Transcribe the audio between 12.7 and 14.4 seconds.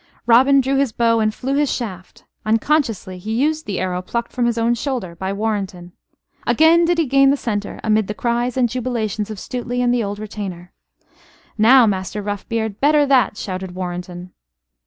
better that!" shouted Warrenton.